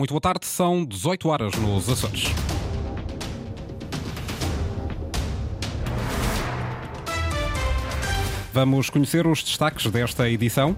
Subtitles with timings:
[0.00, 2.24] Muito boa tarde, são 18 horas nos Açores.
[8.50, 10.74] Vamos conhecer os destaques desta edição.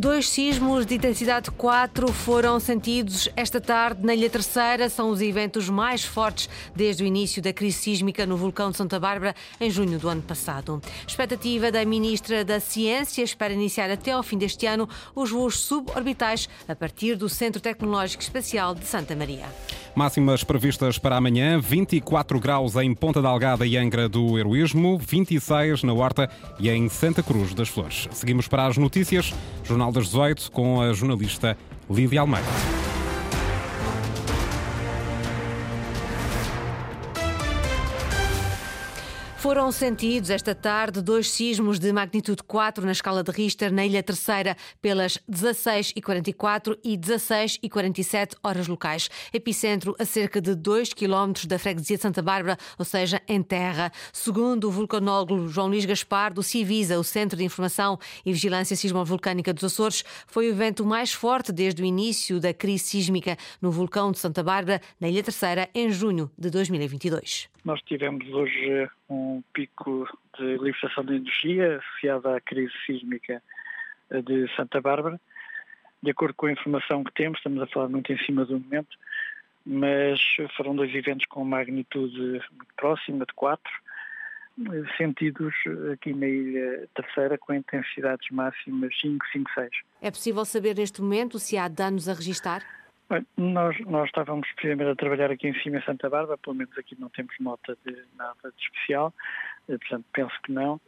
[0.00, 4.88] Dois sismos de intensidade 4 foram sentidos esta tarde na Ilha Terceira.
[4.88, 8.98] São os eventos mais fortes desde o início da crise sísmica no vulcão de Santa
[8.98, 10.80] Bárbara em junho do ano passado.
[11.06, 16.48] Expectativa da Ministra da Ciência espera iniciar até ao fim deste ano os voos suborbitais
[16.66, 19.44] a partir do Centro Tecnológico Espacial de Santa Maria.
[19.94, 25.92] Máximas previstas para amanhã: 24 graus em Ponta Delgada e Angra do Heroísmo, 26 na
[25.92, 28.08] Horta e em Santa Cruz das Flores.
[28.12, 29.34] Seguimos para as notícias.
[29.64, 31.56] Jornal das 18 com a jornalista
[31.88, 32.79] Lídia Almeida.
[39.50, 44.00] Foram sentidos esta tarde dois sismos de magnitude 4 na escala de Richter na Ilha
[44.00, 49.10] Terceira pelas 16h44 e 16h47 horas locais.
[49.34, 53.90] Epicentro a cerca de 2 km da freguesia de Santa Bárbara, ou seja, em terra.
[54.12, 59.52] Segundo o vulcanólogo João Luís Gaspar, do CIVISA, o Centro de Informação e Vigilância Sismovolcânica
[59.52, 64.12] dos Açores, foi o evento mais forte desde o início da crise sísmica no vulcão
[64.12, 67.50] de Santa Bárbara, na Ilha Terceira, em junho de 2022.
[67.64, 73.42] Nós tivemos hoje um pico de libertação de energia associado à crise sísmica
[74.24, 75.20] de Santa Bárbara.
[76.02, 78.96] De acordo com a informação que temos, estamos a falar muito em cima do momento,
[79.66, 80.20] mas
[80.56, 82.40] foram dois eventos com magnitude
[82.76, 83.70] próxima, de 4,
[84.96, 85.54] sentidos
[85.92, 89.70] aqui na Ilha Terceira com intensidades máximas 5, 5, 6.
[90.02, 92.79] É possível saber neste momento se há danos a registrar?
[93.10, 96.78] Bem, nós, nós estávamos precisamente a trabalhar aqui em cima em Santa Bárbara, pelo menos
[96.78, 99.12] aqui não temos nota de nada de especial,
[99.68, 100.80] eh, portanto penso que não.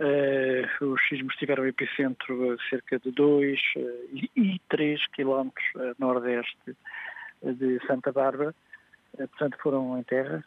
[0.00, 6.76] Uh, os sismos tiveram epicentro a cerca de 2 uh, e 3 quilómetros uh, nordeste
[7.40, 8.52] de Santa Bárbara,
[9.16, 10.42] portanto foram em terra,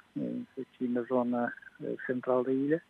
[0.59, 1.53] aqui na zona
[2.05, 2.81] central da ilha.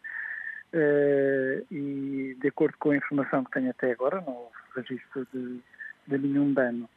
[1.70, 5.60] e de acordo com a informação que tenho até agora, não houve registro de,
[6.08, 6.90] de nenhum dano.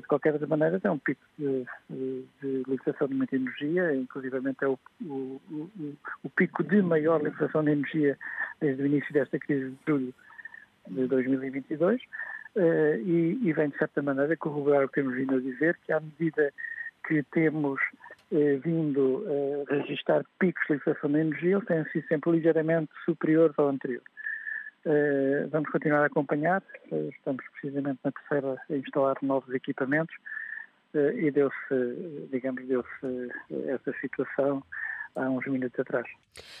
[0.00, 5.40] De qualquer maneira, é um pico de, de, de muita energia, inclusivamente é o, o,
[5.50, 8.18] o, o, pico de maior libertação de energia
[8.60, 10.14] desde o início desta crise de julho
[10.88, 12.60] de 2022, uh,
[13.04, 16.00] e, e, vem, de certa maneira, corroborar o que temos vindo a dizer, que à
[16.00, 16.52] medida
[17.06, 17.80] que temos
[18.30, 19.24] uh, vindo
[19.68, 24.02] a registrar picos de libertação de energia, eles têm sido sempre ligeiramente superiores ao anterior.
[24.84, 26.60] Uh, vamos continuar a acompanhar,
[26.90, 30.14] uh, estamos precisamente na terceira a instalar novos equipamentos.
[30.92, 33.30] Uh, e deu-se, digamos, deu-se
[33.68, 34.62] essa situação
[35.14, 36.06] há uns minutos atrás.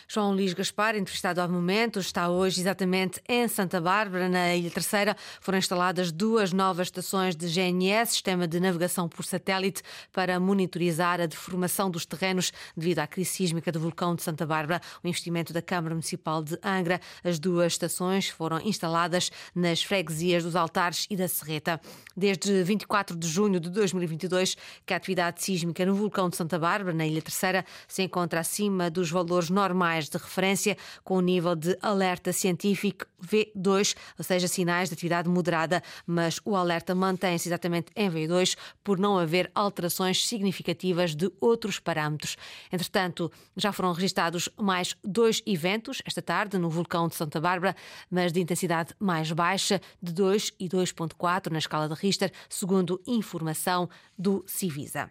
[0.06, 5.16] João Luís Gaspar, entrevistado ao momento, está hoje exatamente em Santa Bárbara, na Ilha Terceira.
[5.40, 9.82] Foram instaladas duas novas estações de GNS, sistema de navegação por satélite,
[10.12, 14.80] para monitorizar a deformação dos terrenos devido à crise sísmica do vulcão de Santa Bárbara.
[15.02, 17.00] O investimento da Câmara Municipal de Angra.
[17.24, 21.80] As duas estações foram instaladas nas freguesias dos Altares e da Serreta.
[22.14, 26.94] Desde 24 de junho de 2022, que a atividade sísmica no vulcão de Santa Bárbara,
[26.94, 31.76] na Ilha Terceira, se encontra acima dos valores normais de referência, com o nível de
[31.80, 38.10] alerta científico V2, ou seja, sinais de atividade moderada, mas o alerta mantém-se exatamente em
[38.10, 42.36] V2 por não haver alterações significativas de outros parâmetros.
[42.70, 47.74] Entretanto, já foram registados mais dois eventos esta tarde no vulcão de Santa Bárbara,
[48.10, 53.88] mas de intensidade mais baixa, de 2 e 2.4 na escala de Richter, segundo informação
[54.18, 55.10] do Civisa.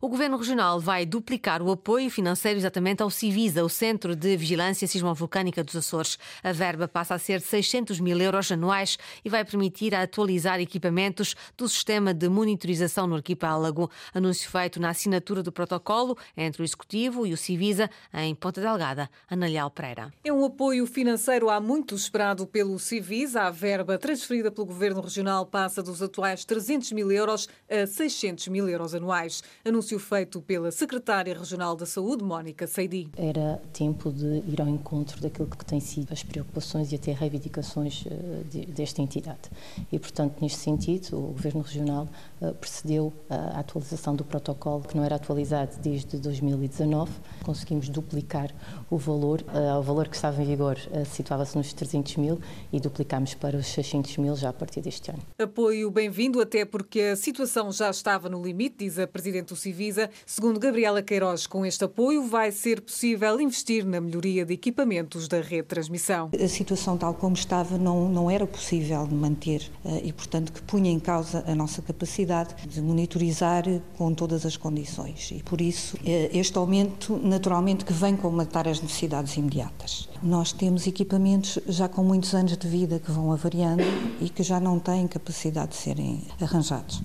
[0.00, 4.86] O Governo Regional vai duplicar o apoio financeiro exatamente ao Civisa, o Centro de Vigilância
[4.86, 6.18] Sismovolcânica dos Açores.
[6.42, 11.34] A verba passa a ser de 600 mil euros anuais e vai permitir atualizar equipamentos
[11.56, 13.90] do sistema de monitorização no arquipélago.
[14.14, 19.10] Anúncio feito na assinatura do protocolo entre o Executivo e o Civisa em Ponta Delgada.
[19.28, 20.12] Analial Pereira.
[20.24, 23.42] É um apoio financeiro há muito esperado pelo Civisa.
[23.42, 28.68] A verba transferida pelo Governo Regional passa dos atuais 300 mil euros a 600 mil
[28.68, 29.42] euros anuais.
[29.70, 33.08] Anúncio feito pela Secretária Regional da Saúde, Mónica Seidi.
[33.16, 38.04] Era tempo de ir ao encontro daquilo que tem sido as preocupações e até reivindicações
[38.04, 39.48] eh, desta entidade.
[39.92, 42.08] E, portanto, neste sentido, o Governo Regional
[42.42, 47.12] eh, precedeu a atualização do protocolo, que não era atualizado desde 2019.
[47.44, 48.52] Conseguimos duplicar
[48.90, 52.40] o valor, eh, o valor que estava em vigor situava-se nos 300 mil
[52.72, 55.22] e duplicámos para os 600 mil já a partir deste ano.
[55.38, 60.10] Apoio bem-vindo, até porque a situação já estava no limite, diz a Presidente Civisa.
[60.26, 65.40] Segundo Gabriela Queiroz, com este apoio vai ser possível investir na melhoria de equipamentos da
[65.40, 66.30] rede de transmissão.
[66.38, 70.90] A situação tal como estava não, não era possível manter eh, e, portanto, que punha
[70.90, 73.64] em causa a nossa capacidade de monitorizar
[73.96, 75.30] com todas as condições.
[75.30, 80.08] E, por isso, eh, este aumento, naturalmente, que vem comatar as necessidades imediatas.
[80.22, 83.82] Nós temos equipamentos já com muitos anos de vida que vão avariando
[84.20, 87.02] e que já não têm capacidade de serem arranjados.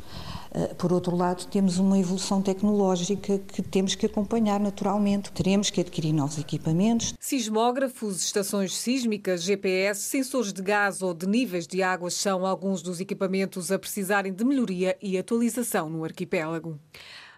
[0.56, 5.30] Eh, por outro lado, temos uma evolução tecnológica que temos que acompanhar naturalmente.
[5.34, 7.14] Teremos que adquirir novos equipamentos.
[7.20, 13.02] Sismógrafos, estações sísmicas, GPS, sensores de gás ou de níveis de água são alguns dos
[13.02, 16.80] equipamentos a precisarem de melhoria e atualização no arquipélago.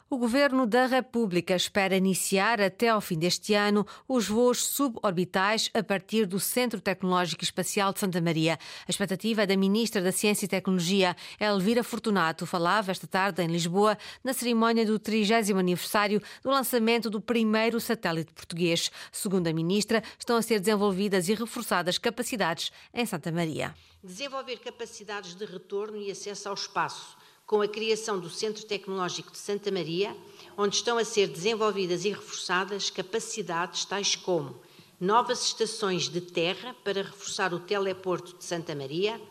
[0.09, 5.83] O Governo da República espera iniciar até ao fim deste ano os voos suborbitais a
[5.83, 8.57] partir do Centro Tecnológico Espacial de Santa Maria.
[8.87, 13.47] A expectativa é da Ministra da Ciência e Tecnologia, Elvira Fortunato, falava esta tarde em
[13.47, 18.89] Lisboa na cerimónia do 30 aniversário do lançamento do primeiro satélite português.
[19.11, 23.75] Segundo a Ministra, estão a ser desenvolvidas e reforçadas capacidades em Santa Maria.
[24.01, 27.17] Desenvolver capacidades de retorno e acesso ao espaço
[27.47, 30.13] com a criação do Centro Tecnológico de Santa Maria,
[30.57, 34.59] onde estão a ser desenvolvidas e reforçadas capacidades tais como
[34.99, 39.21] novas estações de terra para reforçar o teleporto de Santa Maria,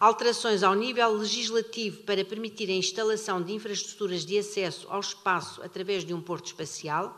[0.00, 6.04] alterações ao nível legislativo para permitir a instalação de infraestruturas de acesso ao espaço através
[6.04, 7.16] de um porto espacial,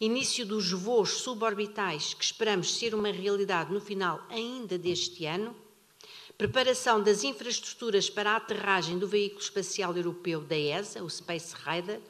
[0.00, 5.54] início dos voos suborbitais que esperamos ser uma realidade no final ainda deste ano
[6.36, 12.00] preparação das infraestruturas para a aterragem do veículo espacial europeu da ESA, o Space Rider,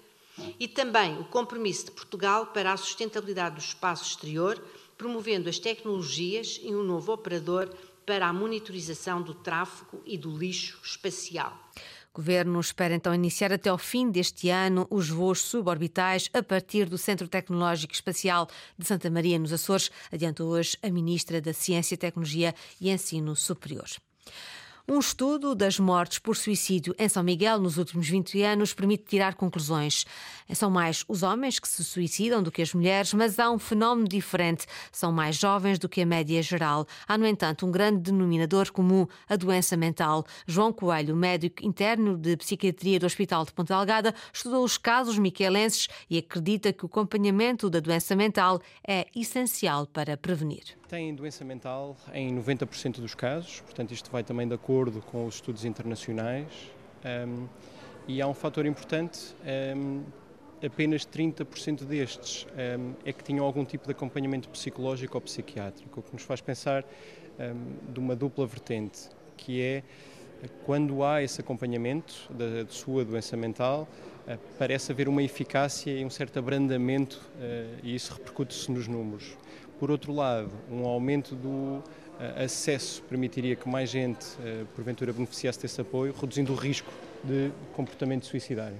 [0.59, 4.61] e também o compromisso de Portugal para a sustentabilidade do espaço exterior,
[4.97, 7.69] promovendo as tecnologias e um novo operador
[8.07, 11.57] para a monitorização do tráfego e do lixo espacial.
[12.13, 16.89] O governo espera então iniciar até ao fim deste ano os voos suborbitais a partir
[16.89, 18.49] do Centro Tecnológico Espacial
[18.79, 23.89] de Santa Maria, nos Açores, adiantou hoje a Ministra da Ciência, Tecnologia e Ensino Superior.
[24.87, 29.35] Um estudo das mortes por suicídio em São Miguel nos últimos 20 anos permite tirar
[29.35, 30.05] conclusões.
[30.53, 34.07] São mais os homens que se suicidam do que as mulheres, mas há um fenómeno
[34.07, 34.67] diferente.
[34.93, 36.87] São mais jovens do que a média geral.
[37.09, 40.27] Há, no entanto, um grande denominador comum: a doença mental.
[40.47, 45.89] João Coelho, médico interno de psiquiatria do Hospital de Ponta Delgada, estudou os casos miquelenses
[46.11, 51.97] e acredita que o acompanhamento da doença mental é essencial para prevenir têm doença mental
[52.13, 56.47] em 90% dos casos, portanto, isto vai também de acordo com os estudos internacionais.
[57.05, 57.49] Um,
[58.07, 59.35] e há um fator importante:
[59.77, 60.05] um,
[60.65, 62.47] apenas 30% destes
[62.79, 66.41] um, é que tinham algum tipo de acompanhamento psicológico ou psiquiátrico, o que nos faz
[66.41, 66.85] pensar
[67.89, 69.83] de uma dupla vertente, que é
[70.65, 73.89] quando há esse acompanhamento da, da sua doença mental,
[74.29, 79.37] uh, parece haver uma eficácia e um certo abrandamento, uh, e isso repercute-se nos números.
[79.85, 81.83] Por outro lado, um aumento do
[82.19, 86.91] eh, acesso permitiria que mais gente, eh, porventura, beneficiasse desse apoio, reduzindo o risco
[87.23, 88.79] de comportamento suicidário.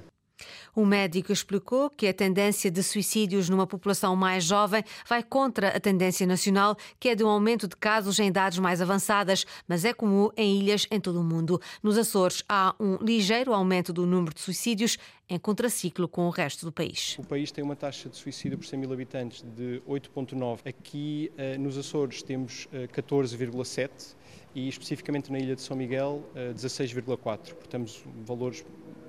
[0.75, 5.79] O médico explicou que a tendência de suicídios numa população mais jovem vai contra a
[5.79, 9.93] tendência nacional, que é de um aumento de casos em idades mais avançadas, mas é
[9.93, 11.61] comum em ilhas em todo o mundo.
[11.83, 14.99] Nos Açores há um ligeiro aumento do número de suicídios,
[15.29, 17.17] em contraciclo com o resto do país.
[17.19, 20.59] O país tem uma taxa de suicídio por 100 mil habitantes de 8,9.
[20.67, 24.15] Aqui eh, nos Açores temos 14,7 eh,
[24.55, 27.51] e especificamente na ilha de São Miguel 16,4.
[27.51, 27.93] Eh, Portanto,
[28.27, 28.65] valores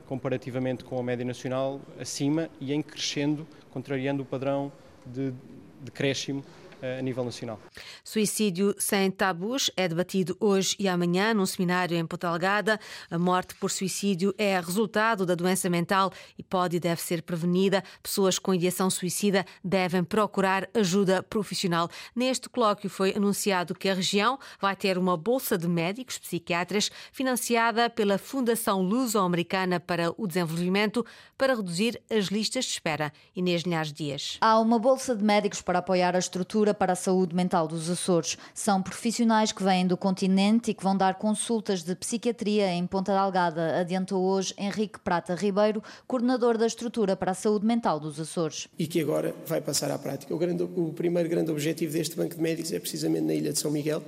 [0.05, 4.71] comparativamente com a média nacional, acima e em crescendo, contrariando o padrão
[5.05, 5.33] de
[5.81, 6.43] decréscimo
[6.81, 7.59] a nível nacional.
[8.03, 12.79] Suicídio sem tabus é debatido hoje e amanhã num seminário em Ponta Algada.
[13.09, 17.83] A morte por suicídio é resultado da doença mental e pode e deve ser prevenida.
[18.01, 21.89] Pessoas com ideação suicida devem procurar ajuda profissional.
[22.15, 27.89] Neste colóquio foi anunciado que a região vai ter uma bolsa de médicos psiquiatras financiada
[27.89, 31.05] pela Fundação Luso-Americana para o Desenvolvimento
[31.37, 33.11] para reduzir as listas de espera.
[33.35, 34.37] Inês Linhares Dias.
[34.41, 38.37] Há uma bolsa de médicos para apoiar a estrutura para a Saúde Mental dos Açores.
[38.53, 43.13] São profissionais que vêm do continente e que vão dar consultas de psiquiatria em Ponta
[43.13, 48.67] Delgada, adiantou hoje Henrique Prata Ribeiro, coordenador da estrutura para a Saúde Mental dos Açores.
[48.77, 50.33] E que agora vai passar à prática.
[50.33, 53.59] O, grande, o primeiro grande objetivo deste Banco de Médicos é precisamente na Ilha de
[53.59, 54.03] São Miguel,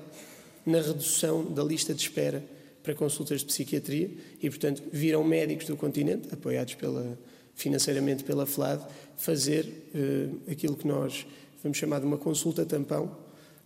[0.65, 2.43] na redução da lista de espera
[2.87, 4.09] para consultas de psiquiatria
[4.41, 7.17] e, portanto, viram médicos do continente, apoiados pela,
[7.53, 8.81] financeiramente pela FLAD,
[9.17, 11.27] fazer uh, aquilo que nós
[11.67, 13.15] vamos chamar de uma consulta tampão,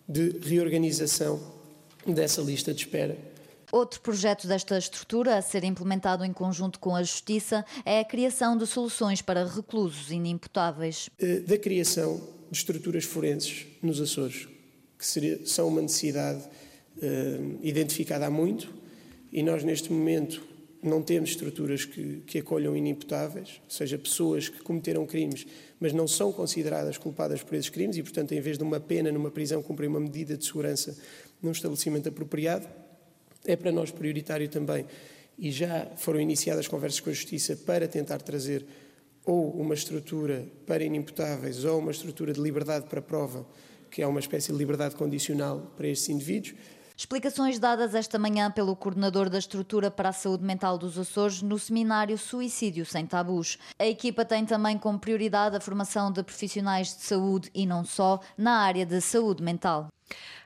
[0.07, 1.39] de reorganização
[2.05, 3.31] dessa lista de espera
[3.71, 8.57] Outro projeto desta estrutura a ser implementado em conjunto com a Justiça é a criação
[8.57, 11.09] de soluções para reclusos inimputáveis.
[11.17, 14.45] Eh, da criação de estruturas forenses nos Açores,
[14.99, 16.43] que seria, são uma necessidade
[16.97, 18.73] uh, identificada há muito,
[19.31, 20.43] e nós neste momento
[20.83, 25.45] não temos estruturas que, que acolham inimputáveis, ou seja, pessoas que cometeram crimes,
[25.79, 29.11] mas não são consideradas culpadas por esses crimes e, portanto, em vez de uma pena
[29.11, 30.97] numa prisão, cumprem uma medida de segurança
[31.41, 32.67] num estabelecimento apropriado.
[33.45, 34.85] É para nós prioritário também,
[35.37, 38.65] e já foram iniciadas conversas com a Justiça para tentar trazer
[39.25, 43.45] ou uma estrutura para inimputáveis ou uma estrutura de liberdade para prova,
[43.89, 46.55] que é uma espécie de liberdade condicional para estes indivíduos.
[46.95, 51.57] Explicações dadas esta manhã pelo coordenador da Estrutura para a Saúde Mental dos Açores no
[51.57, 53.57] seminário Suicídio Sem Tabus.
[53.79, 58.19] A equipa tem também como prioridade a formação de profissionais de saúde e não só
[58.37, 59.87] na área de saúde mental.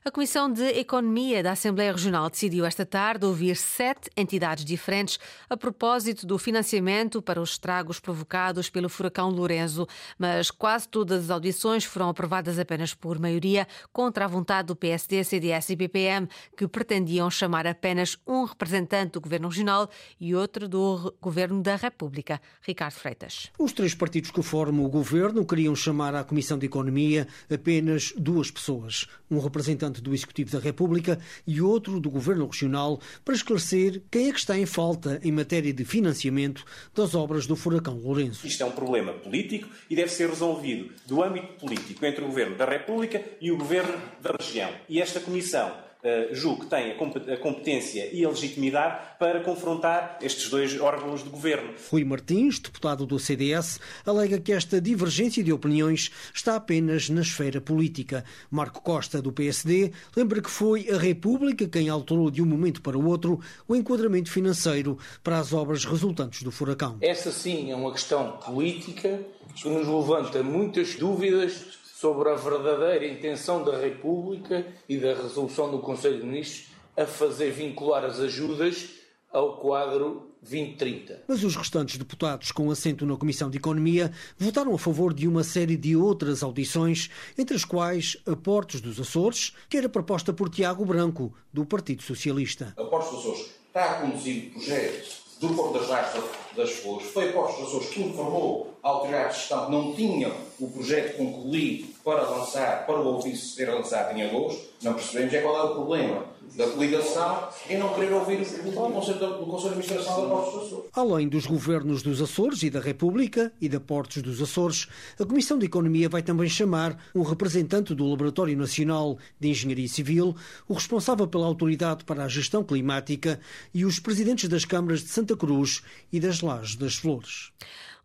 [0.08, 5.18] A Comissão de Economia da Assembleia Regional decidiu esta tarde ouvir sete entidades diferentes
[5.50, 9.88] a propósito do financiamento para os estragos provocados pelo furacão Lourenço,
[10.20, 15.24] mas quase todas as audições foram aprovadas apenas por maioria, contra a vontade do PSD,
[15.24, 21.16] CDS e PPM, que pretendiam chamar apenas um representante do Governo Regional e outro do
[21.20, 22.40] Governo da República.
[22.62, 23.52] Ricardo Freitas.
[23.58, 28.52] Os três partidos que formam o Governo queriam chamar à Comissão de Economia apenas duas
[28.52, 34.28] pessoas, um representante do Executivo da República e outro do Governo Regional para esclarecer quem
[34.28, 38.46] é que está em falta em matéria de financiamento das obras do Furacão Lourenço.
[38.46, 42.58] Isto é um problema político e deve ser resolvido do âmbito político entre o Governo
[42.58, 44.72] da República e o Governo da região.
[44.90, 50.50] E esta Comissão uh, julgo que tem a competência e a legitimidade para confrontar estes
[50.50, 51.74] dois órgãos de governo.
[51.90, 57.60] Rui Martins, deputado do CDS, alega que esta divergência de opiniões está apenas na esfera
[57.60, 58.24] política.
[58.52, 62.98] Marco Costa, do PSD, lembra que foi a República quem alterou de um momento para
[62.98, 66.98] o outro o enquadramento financeiro para as obras resultantes do furacão.
[67.02, 69.20] Essa sim é uma questão política
[69.56, 75.80] que nos levanta muitas dúvidas sobre a verdadeira intenção da República e da resolução do
[75.80, 78.90] Conselho de Ministros a fazer vincular as ajudas
[79.34, 81.24] ao quadro 2030.
[81.28, 85.44] Mas os restantes deputados com assento na Comissão de Economia votaram a favor de uma
[85.44, 90.48] série de outras audições, entre as quais a Portos dos Açores, que era proposta por
[90.48, 92.72] Tiago Branco, do Partido Socialista.
[92.78, 96.24] A Portos dos Açores está a conduzir projetos do Porto das Raias
[96.56, 97.08] das Flores.
[97.08, 100.70] Foi a Portos dos Açores que informou a autoridade de gestão que não tinham o
[100.70, 104.64] projeto concluído para lançar, para o ouvir ser lançado em agosto.
[104.84, 109.20] Não percebemos é qual é o problema da coligação e não querer ouvir o Conselho,
[109.20, 110.90] do Conselho de Administração da Portos dos Açores.
[110.94, 114.88] Além dos governos dos Açores e da República e da Portos dos Açores,
[115.20, 120.36] a Comissão de Economia vai também chamar um representante do Laboratório Nacional de Engenharia Civil,
[120.68, 123.40] o responsável pela Autoridade para a Gestão Climática
[123.74, 125.82] e os presidentes das câmaras de Santa Cruz
[126.14, 127.52] e das Lajes das Flores.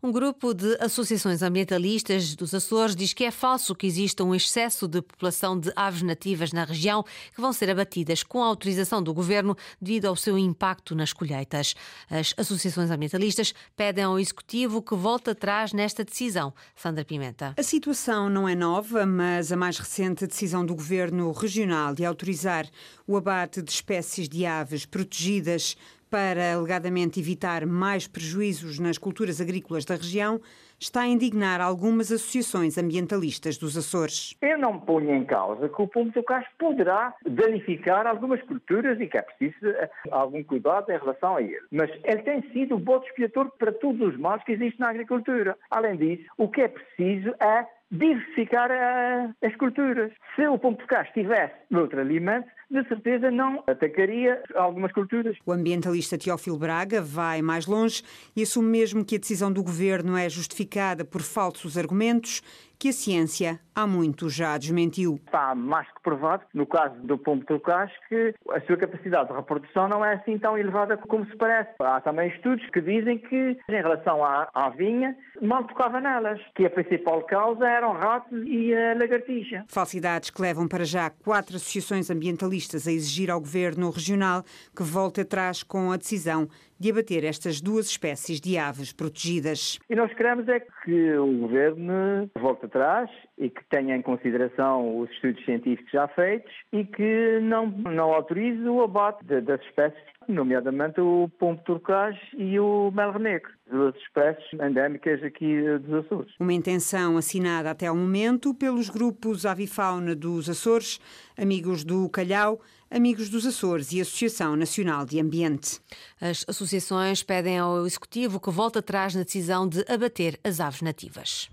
[0.03, 4.87] Um grupo de associações ambientalistas dos Açores diz que é falso que exista um excesso
[4.87, 7.03] de população de aves nativas na região
[7.35, 11.75] que vão ser abatidas com a autorização do governo devido ao seu impacto nas colheitas.
[12.09, 16.51] As associações ambientalistas pedem ao executivo que volte atrás nesta decisão.
[16.75, 17.53] Sandra Pimenta.
[17.55, 22.67] A situação não é nova, mas a mais recente decisão do governo regional de autorizar
[23.05, 25.77] o abate de espécies de aves protegidas
[26.11, 30.41] para alegadamente evitar mais prejuízos nas culturas agrícolas da região,
[30.77, 34.35] está a indignar algumas associações ambientalistas dos Açores.
[34.41, 39.07] Eu não ponho em causa que o pombo do Castro poderá danificar algumas culturas e
[39.07, 41.61] que é preciso eh, algum cuidado em relação a ele.
[41.71, 45.55] Mas ele tem sido o bote expiatório para todos os males que existem na agricultura.
[45.69, 50.11] Além disso, o que é preciso é diversificar a, as culturas.
[50.35, 55.37] Se o pombo de Castro tivesse outro alimento, de certeza não atacaria algumas culturas.
[55.45, 58.01] O ambientalista Teófilo Braga vai mais longe
[58.33, 62.41] e assume mesmo que a decisão do governo é justificada por falsos argumentos
[62.81, 65.19] que a ciência há muito já desmentiu.
[65.23, 69.87] Está mais que provado, no caso do pombo trocaz, que a sua capacidade de reprodução
[69.87, 71.69] não é assim tão elevada como se parece.
[71.79, 76.65] Há também estudos que dizem que, em relação à, à vinha, mal tocava nelas, que
[76.65, 79.63] a principal causa eram ratos e a lagartixa.
[79.67, 84.43] Falsidades que levam para já quatro associações ambientalistas a exigir ao governo regional
[84.75, 86.49] que volte atrás com a decisão
[86.81, 89.77] de abater estas duas espécies de aves protegidas.
[89.89, 93.09] E nós queremos é que o governo volte atrás
[93.41, 98.63] e que tenha em consideração os estudos científicos já feitos e que não, não autorize
[98.69, 104.47] o abate de, das espécies nomeadamente o pombo turcaz e o melro negro, duas espécies
[104.53, 106.33] endémicas aqui dos Açores.
[106.39, 110.99] Uma intenção assinada até ao momento pelos grupos Avifauna dos Açores,
[111.35, 115.79] Amigos do Calhau, Amigos dos Açores e Associação Nacional de Ambiente.
[116.21, 121.49] As associações pedem ao Executivo que volte atrás na decisão de abater as aves nativas.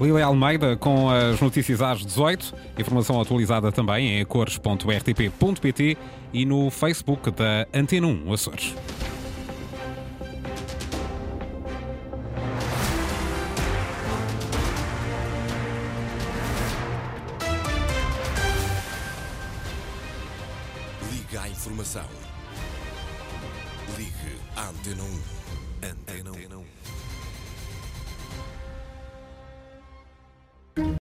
[0.00, 2.54] Lília Almeida com as notícias às 18.
[2.78, 5.96] Informação atualizada também em cores.rtp.pt
[6.32, 8.74] e no Facebook da Antena 1 Açores.